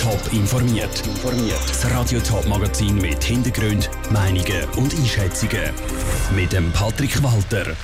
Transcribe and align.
Top 0.00 0.32
informiert. 0.32 1.02
Das 1.68 1.90
Radio 1.90 2.20
Top 2.20 2.46
Magazin 2.48 2.96
mit 2.96 3.22
Hintergrund, 3.22 3.90
Meinungen 4.10 4.64
und 4.78 4.94
Einschätzungen 4.94 5.74
mit 6.34 6.54
dem 6.54 6.72
Patrick 6.72 7.22
Walter. 7.22 7.76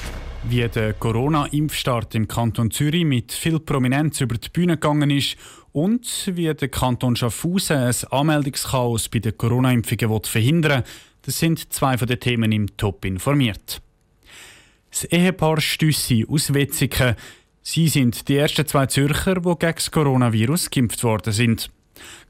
Wie 0.45 0.67
der 0.67 0.95
Corona-Impfstart 0.95 2.15
im 2.15 2.27
Kanton 2.27 2.71
Zürich 2.71 3.05
mit 3.05 3.33
viel 3.33 3.61
Prominenz 3.61 4.23
über 4.23 4.39
die 4.39 4.49
Bühne 4.49 4.79
gegangen 4.79 5.11
ist 5.11 5.37
und 5.73 6.33
wie 6.33 6.55
der 6.55 6.69
Kanton 6.69 7.17
Schaffhausen 7.17 7.77
ein 7.77 7.95
Anmeldungschaos 8.11 9.11
bei 9.11 9.19
den 9.19 9.37
Corona-Impfungen 9.37 10.25
verhindern 10.25 10.85
will, 10.85 10.91
das 11.21 11.39
sind 11.39 11.71
zwei 11.71 11.99
von 11.99 12.09
den 12.09 12.19
Themen 12.19 12.51
im 12.51 12.79
Top 12.79 13.05
informiert. 13.05 13.83
Das 14.89 15.05
Ehepaar 15.05 15.61
Stüssi 15.61 16.25
aus 16.27 16.55
Wetzigen. 16.55 17.15
Sie 17.61 17.89
sind 17.89 18.27
die 18.29 18.37
ersten 18.37 18.67
zwei 18.67 18.87
Zürcher, 18.87 19.35
die 19.35 19.59
gegen 19.59 19.75
das 19.75 19.91
Coronavirus 19.91 20.71
geimpft 20.71 21.05
worden 21.05 21.35
sind. 21.35 21.71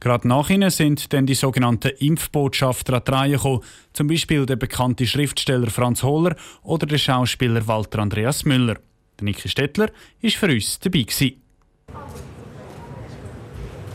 Gerade 0.01 0.29
nach 0.29 0.51
ihnen 0.51 0.71
sind 0.71 1.12
dann 1.12 1.27
die 1.27 1.34
sogenannten 1.34 1.93
Impfbotschafter 1.98 2.95
an 2.95 3.02
die 3.06 3.11
Reihe 3.11 3.33
gekommen, 3.37 3.62
zum 3.92 4.09
Beispiel 4.09 4.47
der 4.47 4.56
bekannte 4.56 5.06
Schriftsteller 5.06 5.70
Franz 5.70 6.02
Hohler 6.02 6.37
oder 6.62 6.87
der 6.87 6.98
Schauspieler 6.98 7.66
Walter 7.66 8.01
Andreas 8.01 8.45
Müller. 8.45 8.77
Der 9.19 9.25
Niki 9.25 9.48
Stettler 9.48 9.89
war 10.23 10.30
für 10.30 10.52
uns 10.52 10.79
dabei. 10.79 11.02
Gewesen. 11.02 11.45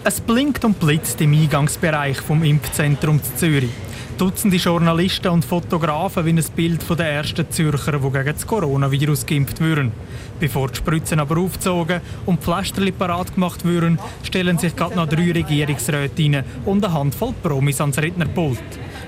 Es 0.04 0.20
blinkt 0.20 0.66
und 0.66 0.80
blitzt 0.80 1.22
im 1.22 1.32
Eingangsbereich 1.32 2.20
vom 2.22 2.44
Impfzentrum 2.44 3.22
Zürich. 3.36 3.70
Dutzende 4.18 4.58
Journalisten 4.58 5.28
und 5.28 5.46
Fotografen 5.46 6.26
wie 6.26 6.32
ein 6.32 6.44
Bild 6.56 6.90
den 6.90 7.00
ersten 7.00 7.52
Zürcher, 7.52 8.00
die 8.00 8.12
gegen 8.12 8.34
das 8.34 8.48
Coronavirus 8.48 9.28
geimpft 9.28 9.60
würden. 9.60 9.92
Bevor 10.40 10.70
die 10.70 10.78
Spritzen 10.78 11.20
aber 11.20 11.38
aufgezogen 11.38 12.02
und 12.26 12.40
die 12.40 12.44
Pflasterli 12.44 12.92
parat 12.92 13.36
gemacht 13.36 13.64
würden, 13.64 14.00
stellen 14.24 14.58
sich 14.58 14.76
gerade 14.76 14.96
noch 14.96 15.08
drei 15.08 15.34
Regierungsräte 15.34 16.46
und 16.66 16.84
eine 16.84 16.94
Handvoll 16.96 17.36
Promis 17.44 17.80
ans 17.80 18.00
Rednerpult. 18.00 18.58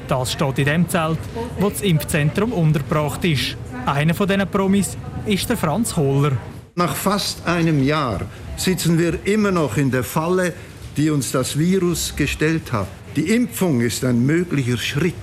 Das 0.08 0.32
steht 0.32 0.60
in 0.60 0.66
dem 0.66 0.90
Zelt, 0.90 1.18
wo 1.58 1.72
das 1.72 1.82
Impfzentrum 1.82 2.54
untergebracht 2.54 3.26
ist. 3.26 3.58
Einer 3.88 4.14
von 4.14 4.28
diesen 4.28 4.48
Promis 4.48 4.96
ist 5.26 5.50
der 5.50 5.58
Franz 5.58 5.98
Hohler. 5.98 6.34
Nach 6.76 6.96
fast 6.96 7.48
einem 7.48 7.84
Jahr 7.84 8.22
sitzen 8.58 9.00
wir 9.00 9.26
immer 9.26 9.52
noch 9.52 9.78
in 9.78 9.90
der 9.90 10.04
Falle, 10.04 10.54
die 10.98 11.10
uns 11.10 11.32
das 11.32 11.58
Virus 11.58 12.16
gestellt 12.16 12.72
hat. 12.72 12.88
Die 13.16 13.30
Impfung 13.36 13.82
ist 13.82 14.04
ein 14.04 14.26
möglicher 14.26 14.78
Schritt 14.78 15.14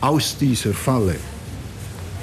aus 0.00 0.36
dieser 0.38 0.72
Falle. 0.72 1.16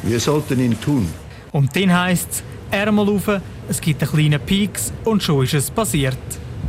Wir 0.03 0.19
sollten 0.19 0.59
ihn 0.59 0.79
tun. 0.79 1.07
Und 1.51 1.75
dann 1.75 1.93
heisst 1.93 2.29
es, 2.31 2.43
Ärmel 2.71 3.09
auf, 3.09 3.29
es 3.69 3.79
gibt 3.79 4.01
einen 4.01 4.11
kleinen 4.11 4.39
Peaks 4.41 4.91
und 5.05 5.21
schon 5.21 5.43
ist 5.43 5.53
es 5.53 5.69
passiert. 5.69 6.17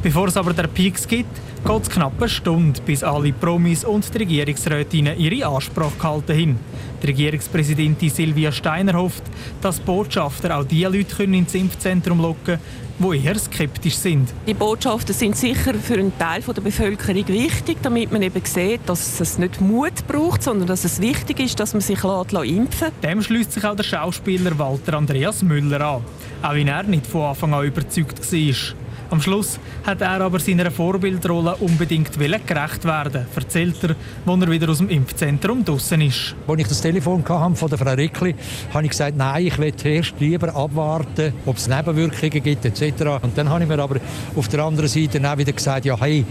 Bevor 0.02 0.28
es 0.28 0.36
aber 0.36 0.52
der 0.52 0.66
Peaks 0.66 1.08
gibt, 1.08 1.34
geht 1.64 1.82
es 1.82 1.88
knapp 1.88 2.20
eine 2.20 2.28
Stunde, 2.28 2.80
bis 2.82 3.02
alle 3.02 3.32
Promis 3.32 3.84
und 3.84 4.12
die 4.12 4.18
Regierungsrätinnen 4.18 5.18
ihre 5.18 5.46
Ansprache 5.46 5.96
gehalten 5.98 6.32
haben. 6.38 6.58
Die 7.02 7.06
Regierungspräsidentin 7.06 8.10
Silvia 8.10 8.52
Steiner 8.52 8.94
hofft, 8.94 9.22
dass 9.62 9.80
Botschafter 9.80 10.58
auch 10.58 10.64
die 10.64 10.84
Leute 10.84 11.24
ins 11.24 11.54
Impfzentrum 11.54 12.20
locken 12.20 12.44
können, 12.44 12.58
die 12.98 13.24
eher 13.24 13.38
skeptisch 13.38 13.96
sind. 13.96 14.28
Die 14.46 14.54
Botschafter 14.54 15.12
sind 15.12 15.36
sicher 15.36 15.74
für 15.74 15.94
einen 15.94 16.16
Teil 16.18 16.42
der 16.42 16.60
Bevölkerung 16.60 17.28
wichtig, 17.28 17.78
damit 17.82 18.12
man 18.12 18.22
eben 18.22 18.44
sieht, 18.44 18.80
dass 18.86 19.20
es 19.20 19.38
nicht 19.38 19.60
Mut 19.60 20.06
braucht, 20.06 20.42
sondern 20.42 20.68
dass 20.68 20.84
es 20.84 21.00
wichtig 21.00 21.40
ist, 21.40 21.58
dass 21.58 21.72
man 21.72 21.80
sich 21.80 22.02
impfen 22.02 22.88
lässt. 22.88 22.92
Dem 23.02 23.22
schließt 23.22 23.52
sich 23.52 23.64
auch 23.64 23.76
der 23.76 23.84
Schauspieler 23.84 24.58
Walter 24.58 24.94
Andreas 24.94 25.42
Müller 25.42 25.80
an, 25.80 26.02
auch 26.42 26.54
wenn 26.54 26.68
er 26.68 26.82
nicht 26.84 27.06
von 27.06 27.22
Anfang 27.22 27.54
an 27.54 27.64
überzeugt 27.64 28.20
war. 28.20 28.83
Am 29.14 29.20
Schluss 29.20 29.60
hat 29.86 30.00
er 30.00 30.20
aber 30.22 30.40
seiner 30.40 30.72
Vorbildrolle 30.72 31.54
unbedingt 31.60 32.18
gerecht 32.18 32.84
werden, 32.84 33.26
erzählt 33.36 33.76
er, 33.84 33.94
als 34.26 34.42
er 34.42 34.50
wieder 34.50 34.68
aus 34.68 34.78
dem 34.78 34.88
Impfzentrum 34.88 35.64
draußen 35.64 36.00
ist. 36.00 36.34
Als 36.48 36.60
ich 36.60 36.66
das 36.66 36.80
Telefon 36.80 37.24
hatte 37.28 37.54
von 37.54 37.68
der 37.68 37.78
Frau 37.78 37.92
Rickli, 37.92 38.34
habe 38.72 38.82
ich 38.82 38.90
gesagt, 38.90 39.16
nein, 39.16 39.46
ich 39.46 39.56
will 39.56 39.72
erst 39.84 40.14
lieber 40.18 40.52
abwarten, 40.56 41.33
ob 41.46 41.58
es 41.58 41.68
Nebenwirkungen 41.68 42.42
gibt 42.42 42.64
etc. 42.64 43.22
Und 43.22 43.39
dann 43.39 43.48
habe 43.48 43.62
ich 43.62 43.68
mir 43.68 43.78
aber 43.78 44.00
auf 44.34 44.48
der 44.48 44.64
anderen 44.64 44.89
Seite 44.89 45.20
auch 45.30 45.39
wieder 45.39 45.52
gesagt, 45.52 45.84
ja 45.84 45.96
hey, 46.00 46.27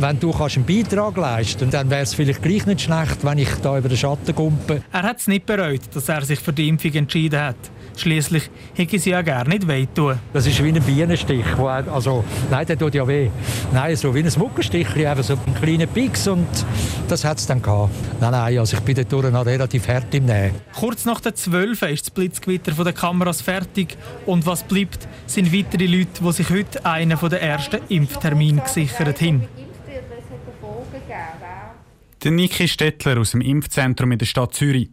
wenn 0.00 0.18
du 0.18 0.32
kannst 0.32 0.56
einen 0.56 0.66
Beitrag 0.66 1.16
leisten 1.16 1.70
dann 1.70 1.88
wäre 1.88 2.02
es 2.02 2.14
vielleicht 2.14 2.42
gleich 2.42 2.66
nicht 2.66 2.80
schlecht, 2.80 3.18
wenn 3.22 3.38
ich 3.38 3.54
da 3.62 3.78
über 3.78 3.88
den 3.88 3.96
Schatten 3.96 4.34
kumpe. 4.34 4.82
Er 4.92 5.02
hat 5.02 5.20
es 5.20 5.28
nicht 5.28 5.46
bereut, 5.46 5.82
dass 5.92 6.08
er 6.08 6.24
sich 6.24 6.40
für 6.40 6.52
die 6.52 6.68
Impfung 6.68 6.94
entschieden 6.94 7.40
hat. 7.40 7.54
Schließlich 7.96 8.50
hätte 8.74 8.98
sie 8.98 9.10
ja 9.10 9.22
gar 9.22 9.46
nicht 9.46 9.66
wehtun. 9.66 10.18
Das 10.32 10.46
ist 10.46 10.62
wie 10.62 10.68
ein 10.68 10.82
Bienenstich. 10.82 11.44
also, 11.56 12.24
nein, 12.50 12.66
der 12.66 12.78
tut 12.78 12.94
ja 12.94 13.06
weh. 13.06 13.30
Nein, 13.72 13.96
so 13.96 14.14
wie 14.14 14.20
ein 14.20 14.32
Muckenstich, 14.36 14.88
einfach 15.06 15.24
so 15.24 15.34
ein 15.34 15.54
kleiner 15.60 15.86
Pix 15.86 16.26
und 16.28 16.46
das 17.08 17.24
hat 17.24 17.38
es 17.38 17.46
dann 17.46 17.62
gehabt. 17.62 17.94
Nein, 18.20 18.32
nein, 18.32 18.58
also 18.58 18.76
ich 18.76 18.82
bin 18.82 18.94
dort 19.08 19.32
noch 19.32 19.46
relativ 19.46 19.88
hart 19.88 20.14
im 20.14 20.26
Nähen. 20.26 20.54
Kurz 20.74 21.04
nach 21.04 21.20
der 21.20 21.34
12 21.34 21.82
ist 21.82 22.06
das 22.06 22.10
Blitzgewitter 22.10 22.72
der 22.72 22.92
Kameras 22.92 23.40
fertig 23.40 23.96
und 24.26 24.46
was 24.46 24.64
bleibt, 24.64 25.06
sind 25.26 25.52
weitere 25.52 25.86
Leute, 25.86 26.22
die 26.22 26.32
sich 26.32 26.50
heute 26.50 26.84
einen 26.84 27.18
der 27.18 27.42
ersten 27.42 27.80
Impftermine 27.88 28.62
gesichert 28.62 29.20
haben. 29.20 29.48
Der 32.22 32.30
Niki 32.30 32.68
Stettler 32.68 33.20
aus 33.20 33.32
dem 33.32 33.42
Impfzentrum 33.42 34.12
in 34.12 34.18
der 34.18 34.26
Stadt 34.26 34.54
Zürich. 34.54 34.88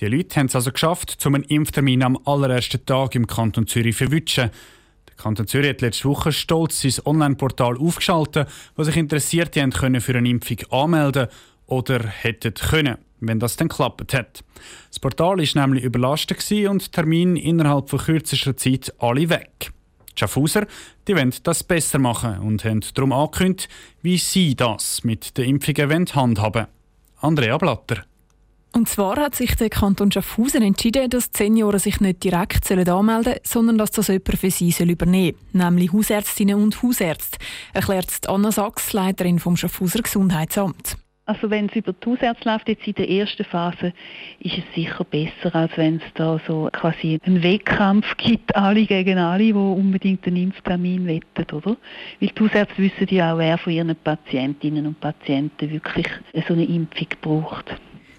Die 0.00 0.06
Leute 0.06 0.36
haben 0.36 0.46
es 0.46 0.54
also 0.54 0.72
geschafft, 0.72 1.10
zum 1.10 1.34
einen 1.34 1.44
Impftermin 1.44 2.02
am 2.02 2.18
allerersten 2.24 2.84
Tag 2.84 3.14
im 3.14 3.26
Kanton 3.26 3.66
Zürich 3.66 3.96
zu 3.96 4.04
verwischen. 4.04 4.50
Der 5.08 5.16
Kanton 5.16 5.46
Zürich 5.46 5.70
hat 5.70 5.80
letzte 5.80 6.08
Woche 6.08 6.32
stolz 6.32 6.82
sein 6.82 7.04
Online-Portal 7.04 7.76
aufgeschaltet, 7.78 8.48
wo 8.76 8.82
sich 8.82 8.96
Interessierte 8.96 9.60
haben 9.60 9.70
können 9.70 10.00
für 10.00 10.16
eine 10.16 10.28
Impfung 10.28 10.58
anmelden 10.70 11.28
oder 11.66 12.06
hätten 12.06 12.54
können, 12.54 12.98
wenn 13.20 13.38
das 13.38 13.56
dann 13.56 13.68
geklappt 13.68 14.14
hat. 14.14 14.44
Das 14.88 15.00
Portal 15.00 15.38
war 15.38 15.66
nämlich 15.66 15.84
überlastet 15.84 16.50
und 16.68 16.92
Termine 16.92 17.40
innerhalb 17.40 17.90
von 17.90 17.98
kürzester 17.98 18.56
Zeit 18.56 18.92
alle 18.98 19.28
weg. 19.28 19.72
Die 20.14 20.20
Schaffhauser 20.20 20.66
die 21.08 21.16
wollen 21.16 21.34
das 21.42 21.64
besser 21.64 21.98
machen 21.98 22.38
und 22.38 22.64
haben 22.64 22.80
darum 22.94 23.12
angekündigt, 23.12 23.68
wie 24.02 24.18
sie 24.18 24.54
das 24.54 25.04
mit 25.04 25.36
den 25.36 25.48
Impfungen 25.48 26.06
handhaben 26.14 26.54
wollen. 26.54 26.66
Andrea 27.20 27.56
Blatter. 27.58 28.04
Und 28.74 28.88
zwar 28.88 29.16
hat 29.16 29.34
sich 29.34 29.54
der 29.56 29.68
Kanton 29.68 30.10
Schaffhausen 30.10 30.62
entschieden, 30.62 31.10
dass 31.10 31.30
die 31.30 31.44
Senioren 31.44 31.78
sich 31.78 32.00
nicht 32.00 32.24
direkt 32.24 32.70
anmelden 32.70 33.24
sollen, 33.24 33.38
sondern 33.44 33.78
dass 33.78 33.90
das 33.90 34.08
jemand 34.08 34.38
für 34.38 34.50
sie 34.50 34.74
übernehmen 34.82 35.36
soll, 35.52 35.62
nämlich 35.62 35.92
Hausärztinnen 35.92 36.56
und 36.56 36.82
Hausärzte, 36.82 37.38
erklärt 37.74 38.26
Anna 38.28 38.50
Sachs, 38.50 38.94
Leiterin 38.94 39.38
vom 39.38 39.58
Schaffhauser 39.58 40.00
Gesundheitsamt. 40.00 40.96
Also 41.26 41.50
wenn 41.50 41.66
es 41.66 41.76
über 41.76 41.92
die 41.92 42.10
Hausärzte 42.10 42.48
läuft, 42.48 42.68
jetzt 42.68 42.86
in 42.86 42.94
der 42.94 43.08
ersten 43.08 43.44
Phase, 43.44 43.92
ist 44.40 44.58
es 44.58 44.74
sicher 44.74 45.04
besser, 45.04 45.54
als 45.54 45.70
wenn 45.76 45.96
es 45.96 46.02
da 46.14 46.40
so 46.46 46.68
quasi 46.72 47.18
einen 47.24 47.42
Wettkampf 47.42 48.16
gibt, 48.16 48.56
alle 48.56 48.86
gegen 48.86 49.18
alle, 49.18 49.44
die 49.44 49.52
unbedingt 49.52 50.26
einen 50.26 50.36
Impftermin 50.36 51.06
wettet, 51.06 51.52
oder? 51.52 51.76
Weil 52.20 52.30
die 52.30 52.42
Hausärzte 52.42 52.78
wissen 52.78 53.14
ja 53.14 53.34
auch, 53.34 53.38
wer 53.38 53.56
von 53.58 53.72
ihren 53.72 53.94
Patientinnen 53.94 54.86
und 54.86 54.98
Patienten 54.98 55.70
wirklich 55.70 56.08
so 56.48 56.54
eine 56.54 56.64
Impfung 56.64 57.08
braucht. 57.20 57.76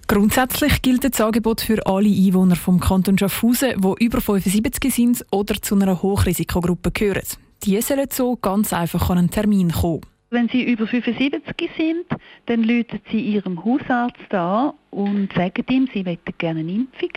Grundsätzlich 0.07 0.81
gilt 0.81 1.03
das 1.03 1.21
Angebot 1.21 1.61
für 1.61 1.85
alle 1.87 2.09
Einwohner 2.09 2.55
vom 2.55 2.79
Kanton 2.79 3.17
Schaffhausen, 3.17 3.81
die 3.81 4.05
über 4.05 4.21
75 4.21 4.93
sind 4.93 5.25
oder 5.31 5.55
zu 5.55 5.75
einer 5.75 6.01
Hochrisikogruppe 6.01 6.91
gehören. 6.91 7.23
Die 7.63 7.79
sollen 7.81 8.07
so 8.11 8.35
ganz 8.35 8.73
einfach 8.73 9.09
an 9.09 9.17
einen 9.17 9.29
Termin 9.29 9.71
kommen. 9.71 10.01
Wenn 10.29 10.49
Sie 10.49 10.63
über 10.63 10.87
75 10.87 11.69
sind, 11.77 12.05
dann 12.47 12.63
läuten 12.63 12.99
Sie 13.11 13.19
Ihrem 13.19 13.63
Hausarzt 13.63 14.33
an 14.33 14.73
und 14.89 15.31
sagen 15.33 15.63
ihm, 15.69 15.87
Sie 15.93 16.03
möchten 16.03 16.33
gerne 16.37 16.61
eine 16.61 16.71
Impfung. 16.71 17.11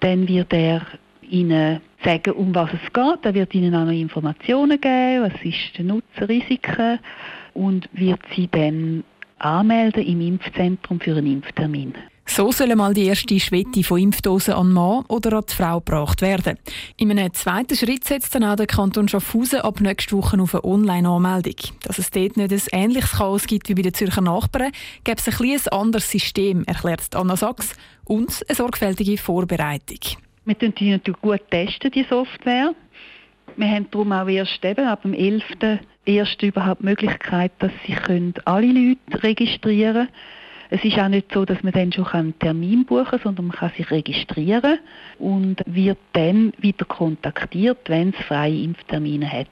Dann 0.00 0.26
wird 0.26 0.52
er 0.52 0.86
Ihnen 1.20 1.80
sagen, 2.02 2.32
um 2.32 2.54
was 2.54 2.70
es 2.72 2.92
geht. 2.92 3.24
Er 3.24 3.34
wird 3.34 3.54
Ihnen 3.54 3.74
auch 3.74 3.84
noch 3.84 3.92
Informationen 3.92 4.80
geben, 4.80 5.22
was 5.22 5.44
ist 5.44 5.76
der 5.76 5.84
Nutzen, 5.84 6.24
Risiken 6.24 6.98
und 7.54 7.88
wird 7.92 8.20
Sie 8.34 8.48
dann 8.50 9.04
anmelden 9.38 10.04
im 10.04 10.20
Impfzentrum 10.20 10.98
für 10.98 11.16
einen 11.16 11.26
Impftermin. 11.26 11.94
So 12.26 12.52
sollen 12.52 12.78
mal 12.78 12.94
die 12.94 13.06
erste 13.06 13.38
Schwette 13.38 13.82
von 13.82 14.00
Impfdosen 14.00 14.54
an 14.54 14.72
Mann 14.72 15.04
oder 15.08 15.38
an 15.38 15.44
die 15.48 15.54
Frau 15.54 15.80
gebracht 15.80 16.22
werden. 16.22 16.56
In 16.96 17.10
einem 17.10 17.32
zweiten 17.34 17.76
Schritt 17.76 18.04
setzt 18.04 18.34
dann 18.34 18.44
auch 18.44 18.56
der 18.56 18.66
Kanton 18.66 19.08
Schaffhausen 19.08 19.60
ab 19.60 19.80
nächster 19.80 20.16
Woche 20.16 20.40
auf 20.40 20.54
eine 20.54 20.64
Online-Anmeldung. 20.64 21.56
Dass 21.82 21.98
es 21.98 22.10
dort 22.10 22.36
nicht 22.36 22.52
ein 22.52 22.62
ähnliches 22.80 23.12
Chaos 23.12 23.46
gibt 23.46 23.68
wie 23.68 23.74
bei 23.74 23.82
den 23.82 23.92
Zürcher 23.92 24.20
Nachbarn, 24.20 24.72
gibt 25.04 25.20
es 25.20 25.28
ein, 25.28 25.50
ein 25.50 25.68
anderes 25.68 26.10
System, 26.10 26.64
erklärt 26.64 27.14
Anna 27.14 27.36
Sachs, 27.36 27.74
und 28.04 28.44
eine 28.48 28.56
sorgfältige 28.56 29.18
Vorbereitung. 29.18 29.98
Wir 30.44 30.58
testen 30.58 30.74
die 30.76 30.90
natürlich 30.90 31.20
gut 31.20 31.42
testen, 31.50 31.90
die 31.90 32.06
Software. 32.08 32.74
Wir 33.56 33.68
haben 33.68 33.90
darum 33.90 34.12
auch 34.12 34.28
erst 34.28 34.64
eben 34.64 34.86
ab 34.86 35.02
dem 35.02 35.12
11. 35.12 35.44
erst 36.04 36.42
überhaupt 36.42 36.80
die 36.80 36.86
Möglichkeit, 36.86 37.52
dass 37.58 37.72
sich 37.86 37.98
alle 38.44 38.66
Leute 38.66 39.22
registrieren 39.22 40.06
können 40.06 40.41
es 40.72 40.82
ist 40.84 40.98
auch 40.98 41.08
nicht 41.08 41.30
so, 41.34 41.44
dass 41.44 41.62
man 41.62 41.72
dann 41.74 41.92
schon 41.92 42.06
einen 42.06 42.38
Termin 42.38 42.86
buchen 42.86 43.04
kann, 43.04 43.20
sondern 43.22 43.48
man 43.48 43.56
kann 43.56 43.72
sich 43.76 43.90
registrieren 43.90 44.78
und 45.18 45.56
wird 45.66 45.98
dann 46.14 46.54
wieder 46.58 46.86
kontaktiert, 46.86 47.90
wenn 47.90 48.08
es 48.08 48.26
freie 48.26 48.62
Impftermine 48.62 49.30
hat. 49.30 49.48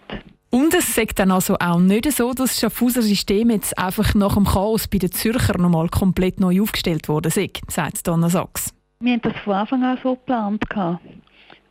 Und 0.49 0.75
es 0.75 0.95
sagt 0.95 1.19
dann 1.19 1.31
also 1.31 1.57
auch 1.61 1.79
nicht 1.79 2.11
so, 2.11 2.33
dass 2.33 2.53
das 2.53 2.61
Schaffhauser 2.61 3.03
System 3.03 3.51
jetzt 3.51 3.79
einfach 3.79 4.15
nach 4.15 4.35
dem 4.35 4.47
Chaos 4.47 4.89
bei 4.89 4.97
den 4.97 5.13
Zürcher 5.13 5.59
nochmal 5.59 5.91
komplett 5.91 6.41
neu 6.41 6.63
aufgestellt 6.63 7.07
worden 7.09 7.29
ist, 7.29 7.61
sagt 7.69 8.09
Donna 8.09 8.31
Sachs. 8.31 8.75
Wir 9.01 9.13
haben 9.13 9.23
das 9.23 9.37
von 9.45 9.53
Anfang 9.53 9.85
an 9.85 9.99
so 10.03 10.15
geplant. 10.15 10.65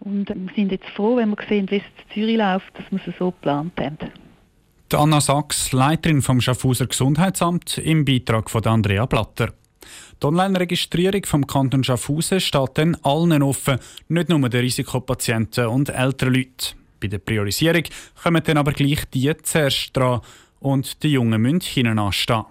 Und 0.02 0.30
wir 0.30 0.54
sind 0.56 0.72
jetzt 0.72 0.88
froh, 0.96 1.18
wenn 1.18 1.32
wir 1.32 1.38
sehen, 1.50 1.70
wie 1.72 1.78
es 1.78 1.84
in 1.84 2.14
Zürich 2.14 2.38
läuft, 2.38 2.72
dass 2.78 2.86
wir 2.92 3.00
es 3.06 3.18
so 3.18 3.32
geplant 3.32 3.74
haben. 3.80 3.98
Anna 4.98 5.22
Sachs, 5.22 5.72
Leiterin 5.72 6.22
vom 6.22 6.42
Schaffhauser 6.42 6.88
Gesundheitsamt, 6.88 7.78
im 7.78 8.06
Beitrag 8.06 8.50
von 8.50 8.66
Andrea 8.66 9.06
Blatter. 9.06 9.54
Die 10.22 10.26
Online-Registrierung 10.26 11.26
vom 11.26 11.46
Kanton 11.46 11.84
Schaffhausen 11.84 12.40
steht 12.40 12.72
dann 12.74 12.98
allen 13.04 13.44
offen, 13.44 13.78
nicht 14.08 14.30
nur 14.30 14.50
den 14.50 14.62
Risikopatienten 14.62 15.68
und 15.68 15.90
älteren 15.90 16.34
Leuten. 16.34 16.76
Bei 17.00 17.08
der 17.08 17.20
Priorisierung 17.20 17.84
kommen 18.24 18.42
dann 18.44 18.58
aber 18.58 18.72
gleich 18.74 19.06
die 19.14 19.32
zuerst 19.44 19.96
dran 19.96 20.22
und 20.60 21.04
die 21.04 21.10
Jungen 21.10 21.42
müssen 21.42 21.62
hinten 21.62 22.00
anstehen. 22.00 22.46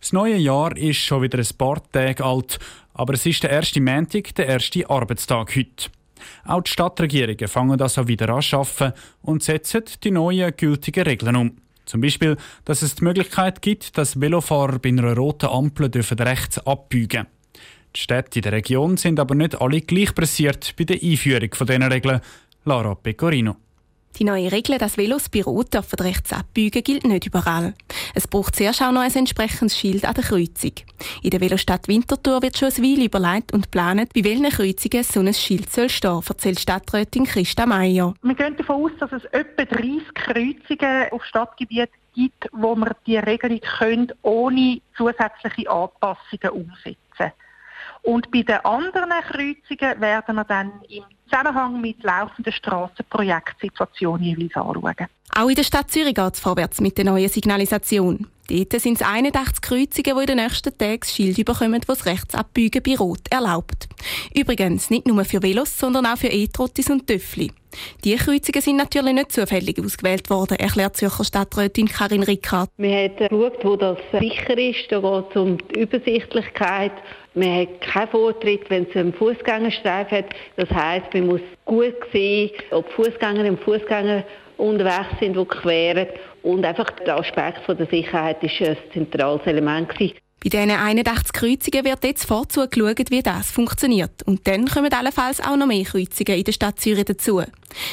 Das 0.00 0.12
neue 0.12 0.36
Jahr 0.36 0.76
ist 0.76 0.98
schon 0.98 1.22
wieder 1.22 1.38
ein 1.38 1.56
paar 1.56 1.82
Tage 1.92 2.24
alt, 2.24 2.58
aber 2.94 3.14
es 3.14 3.26
ist 3.26 3.42
der 3.42 3.50
erste 3.50 3.80
Montag, 3.80 4.34
der 4.34 4.46
erste 4.46 4.88
Arbeitstag 4.90 5.54
heute. 5.54 5.90
Auch 6.44 6.62
die 6.62 6.70
Stadtregierungen 6.70 7.48
fangen 7.48 7.80
also 7.80 8.08
wieder 8.08 8.28
an 8.28 8.42
arbeiten 8.52 8.92
und 9.22 9.42
setzen 9.42 9.84
die 10.02 10.10
neuen 10.10 10.54
gültigen 10.56 11.04
Regeln 11.04 11.36
um. 11.36 11.56
Zum 11.86 12.02
Beispiel, 12.02 12.36
dass 12.64 12.82
es 12.82 12.96
die 12.96 13.04
Möglichkeit 13.04 13.62
gibt, 13.62 13.96
dass 13.96 14.20
Velofahrer 14.20 14.78
bei 14.78 14.90
einer 14.90 15.16
roten 15.16 15.46
Ampel 15.46 15.88
dürfen 15.88 16.18
rechts 16.18 16.58
abbiegen 16.66 17.08
dürfen. 17.08 17.26
Die 17.96 18.00
Städte 18.00 18.38
in 18.38 18.42
der 18.42 18.52
Region 18.52 18.96
sind 18.96 19.18
aber 19.18 19.34
nicht 19.34 19.60
alle 19.60 19.80
gleich 19.80 20.14
pressiert 20.14 20.74
bei 20.76 20.84
der 20.84 21.02
Einführung 21.02 21.50
dieser 21.50 21.90
Regeln. 21.90 22.20
Lara 22.64 22.94
Pecorino. 22.94 23.56
Die 24.16 24.24
neue 24.24 24.50
Regel, 24.50 24.78
dass 24.78 24.96
Velos 24.96 25.28
bei 25.28 25.42
Rot 25.42 25.74
dürfen 25.74 26.00
rechts 26.00 26.32
abbiegen, 26.32 26.82
gilt 26.82 27.04
nicht 27.04 27.26
überall. 27.26 27.74
Es 28.14 28.26
braucht 28.26 28.56
zuerst 28.56 28.82
auch 28.82 28.90
noch 28.90 29.02
ein 29.02 29.14
entsprechendes 29.14 29.78
Schild 29.78 30.04
an 30.04 30.14
der 30.14 30.24
Kreuzung. 30.24 30.72
In 31.22 31.30
der 31.30 31.40
Velostadt 31.40 31.86
Winterthur 31.86 32.42
wird 32.42 32.58
schon 32.58 32.72
eine 32.72 32.84
Weile 32.84 33.04
überlegt 33.04 33.52
und 33.52 33.70
geplant, 33.70 34.12
bei 34.14 34.24
welchen 34.24 34.48
Kreuzungen 34.48 35.04
so 35.04 35.20
ein 35.20 35.32
Schild 35.34 35.70
soll 35.70 35.88
stehen, 35.88 36.20
erzählt 36.28 36.58
Stadträtin 36.58 37.24
Christa 37.24 37.66
Meier. 37.66 38.14
Wir 38.22 38.34
gehen 38.34 38.56
davon 38.56 38.84
aus, 38.84 38.92
dass 38.98 39.12
es 39.12 39.24
etwa 39.26 39.64
30 39.64 40.02
Kreuzungen 40.14 41.12
auf 41.12 41.24
Stadtgebiet 41.24 41.90
gibt, 42.14 42.48
wo 42.52 42.74
wir 42.74 42.96
die 43.06 43.18
Regelung 43.18 44.10
ohne 44.22 44.80
zusätzliche 44.96 45.70
Anpassungen 45.70 46.50
umsetzen 46.50 46.96
können. 47.16 47.32
Und 48.08 48.30
bei 48.30 48.40
den 48.40 48.56
anderen 48.64 49.10
Kreuzungen 49.10 50.00
werden 50.00 50.36
wir 50.36 50.44
dann 50.44 50.72
im 50.88 51.04
Zusammenhang 51.28 51.78
mit 51.78 52.02
laufenden 52.02 52.54
Strassenprojektsituationen 52.54 54.24
jeweils 54.24 54.56
anschauen. 54.56 55.08
Auch 55.36 55.48
in 55.50 55.54
der 55.54 55.62
Stadt 55.62 55.90
Zürich 55.90 56.14
geht 56.14 56.32
es 56.32 56.40
vorwärts 56.40 56.80
mit 56.80 56.96
der 56.96 57.04
neuen 57.04 57.28
Signalisation. 57.28 58.26
Dort 58.50 58.80
sind 58.80 59.00
es 59.00 59.06
81 59.06 59.60
Kreuzungen, 59.60 59.92
die 60.04 60.10
in 60.10 60.26
den 60.26 60.36
nächsten 60.38 60.76
Tagen 60.76 61.00
das 61.00 61.12
Schild 61.14 61.44
bekommen, 61.44 61.82
das 61.86 61.98
das 61.98 62.06
Rechtsabbiegen 62.06 62.82
bei 62.82 62.96
Rot 62.96 63.20
erlaubt. 63.30 63.88
Übrigens 64.34 64.88
nicht 64.88 65.06
nur 65.06 65.22
für 65.26 65.42
Velos, 65.42 65.78
sondern 65.78 66.06
auch 66.06 66.16
für 66.16 66.28
E-Trottis 66.28 66.88
und 66.88 67.06
Töffli. 67.06 67.50
Die 68.04 68.16
Kreuzungen 68.16 68.62
sind 68.62 68.76
natürlich 68.76 69.12
nicht 69.12 69.32
zufällig 69.32 69.78
ausgewählt 69.78 70.30
worden, 70.30 70.58
erklärt 70.58 70.96
Zürcher 70.96 71.24
Stadträtin 71.24 71.88
Karin 71.88 72.22
Rickard. 72.22 72.70
Wir 72.78 72.96
haben 72.96 73.16
geschaut, 73.16 73.64
wo 73.64 73.76
das 73.76 73.98
sicher 74.18 74.56
ist. 74.56 74.90
Da 74.90 75.00
geht 75.00 75.30
es 75.30 75.36
um 75.36 75.58
die 75.58 75.80
Übersichtlichkeit. 75.80 76.92
Man 77.34 77.54
hat 77.54 77.80
keinen 77.82 78.08
Vortritt, 78.08 78.70
wenn 78.70 78.86
es 78.88 78.96
einen 78.96 79.12
Fußgängerstreifen 79.12 80.18
hat. 80.18 80.26
Das 80.56 80.70
heisst, 80.70 81.12
man 81.12 81.26
muss 81.26 81.40
gut 81.66 81.96
sehen, 82.12 82.50
ob 82.70 82.90
Fußgänger 82.92 83.44
und 83.44 83.60
Fußgänger 83.60 84.24
unterwegs 84.56 85.20
sind, 85.20 85.36
die 85.36 85.44
queren. 85.44 86.08
Und 86.48 86.64
einfach 86.64 86.90
der 87.04 87.18
Aspekt 87.18 87.62
von 87.66 87.76
der 87.76 87.86
Sicherheit 87.88 88.42
ist 88.42 88.62
ein 88.62 88.78
zentrales 88.94 89.42
Element. 89.44 89.90
Bei 89.98 90.14
diesen 90.42 90.70
81 90.70 91.34
Kreuzungen 91.34 91.84
wird 91.84 92.04
jetzt 92.04 92.24
vorzu 92.24 92.66
geschaut, 92.66 93.10
wie 93.10 93.22
das 93.22 93.50
funktioniert. 93.50 94.22
Und 94.24 94.46
dann 94.46 94.64
kommen 94.64 94.90
allenfalls 94.90 95.42
auch 95.42 95.56
noch 95.56 95.66
mehr 95.66 95.84
Kreuzungen 95.84 96.38
in 96.38 96.44
der 96.44 96.52
Stadt 96.52 96.80
Zürich 96.80 97.04
dazu. 97.04 97.42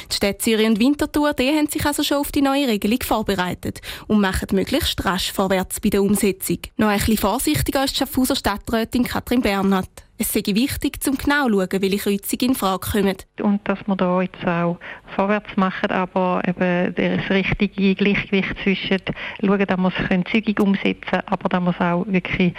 Die 0.10 0.16
Städte 0.16 0.38
Zürich 0.38 0.68
und 0.68 0.80
Winterthur 0.80 1.34
die 1.34 1.50
haben 1.50 1.68
sich 1.68 1.86
also 1.86 2.02
schon 2.02 2.20
auf 2.20 2.32
die 2.32 2.42
neue 2.42 2.70
Regelung 2.70 3.00
vorbereitet 3.04 3.82
und 4.08 4.22
machen 4.22 4.48
möglichst 4.54 5.04
rasch 5.04 5.34
vorwärts 5.34 5.82
bei 5.82 5.90
der 5.90 6.02
Umsetzung. 6.02 6.60
Noch 6.78 6.88
ein 6.88 7.00
bisschen 7.00 7.18
vorsichtiger 7.18 7.84
ist 7.84 7.96
die 7.96 8.00
Schaffhauser 8.00 8.38
Stadträtin 8.38 9.04
Katrin 9.04 9.42
Bernhardt. 9.42 10.05
Es 10.18 10.32
sei 10.32 10.44
wichtig, 10.46 11.04
zum 11.04 11.18
genau 11.18 11.50
zu 11.50 11.54
schauen, 11.56 11.82
welche 11.82 11.98
Kreuzungen 11.98 12.52
in 12.52 12.56
Frage 12.56 12.90
kommen. 12.90 13.18
Und 13.42 13.68
dass 13.68 13.80
wir 13.86 13.96
da 13.98 14.22
jetzt 14.22 14.48
auch 14.48 14.78
vorwärts 15.14 15.58
machen, 15.58 15.92
aber 15.92 16.42
eben 16.48 16.96
das 16.96 17.30
richtige 17.30 17.96
Gleichgewicht 17.96 18.56
zwischen 18.64 19.00
schauen, 19.42 19.66
dass 19.66 19.78
wir 19.78 19.92
es 20.10 20.32
zügig 20.32 20.58
umsetzen 20.62 21.02
können, 21.02 21.24
aber 21.26 21.50
dass 21.50 21.62
man 21.62 21.74
es 21.74 21.82
auch 21.82 22.06
wirklich 22.08 22.54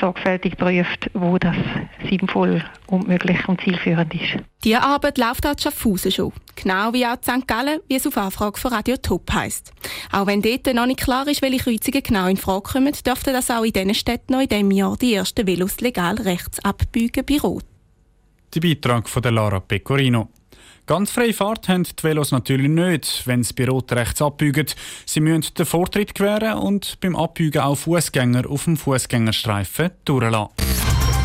sorgfältig 0.00 0.56
prüft, 0.56 1.10
wo 1.12 1.36
das 1.36 1.56
sinnvoll 2.08 2.64
und 2.92 3.08
möglich 3.08 3.48
und 3.48 3.60
zielführend 3.60 4.14
ist. 4.14 4.44
Diese 4.62 4.82
Arbeit 4.82 5.18
läuft 5.18 5.46
auch 5.46 5.52
in 5.52 5.58
Schaffhausen 5.58 6.12
schon. 6.12 6.32
Genau 6.54 6.92
wie 6.92 7.06
auch 7.06 7.14
in 7.14 7.22
St. 7.22 7.48
Gallen, 7.48 7.80
wie 7.88 7.96
es 7.96 8.06
auf 8.06 8.16
Anfrage 8.16 8.60
von 8.60 8.72
Radio 8.72 8.96
Top 8.98 9.32
heisst. 9.32 9.72
Auch 10.12 10.26
wenn 10.26 10.42
dort 10.42 10.72
noch 10.74 10.86
nicht 10.86 11.00
klar 11.00 11.26
ist, 11.26 11.42
welche 11.42 11.58
Kreuzungen 11.58 12.02
genau 12.02 12.28
in 12.28 12.36
Frage 12.36 12.62
kommen, 12.62 12.92
dürften 13.04 13.32
das 13.32 13.50
auch 13.50 13.64
in 13.64 13.72
diesen 13.72 13.94
Städten 13.94 14.34
noch 14.34 14.40
in 14.40 14.48
diesem 14.48 14.70
Jahr 14.70 14.96
die 14.96 15.14
ersten 15.14 15.46
Velos 15.46 15.80
legal 15.80 16.16
rechts 16.16 16.62
abbiegen 16.64 17.24
bei 17.24 17.38
Rot. 17.38 17.64
Der 18.54 18.60
Beitrag 18.60 19.08
von 19.08 19.22
der 19.22 19.32
Lara 19.32 19.60
Pecorino. 19.60 20.28
Ganz 20.84 21.12
freie 21.12 21.32
Fahrt 21.32 21.68
haben 21.68 21.84
die 21.84 22.02
Velos 22.02 22.32
natürlich 22.32 22.68
nicht, 22.68 23.22
wenn 23.26 23.42
sie 23.42 23.54
bei 23.54 23.66
Rot 23.66 23.92
rechts 23.92 24.20
abbiegen. 24.20 24.66
Sie 25.06 25.20
müssen 25.20 25.54
den 25.54 25.64
Vortritt 25.64 26.14
gewähren 26.14 26.58
und 26.58 27.00
beim 27.00 27.16
Abbiegen 27.16 27.62
auch 27.62 27.76
Fußgänger 27.76 28.50
auf 28.50 28.64
dem 28.64 28.76
Fußgängerstreifen 28.76 29.92
durchlassen. 30.04 30.71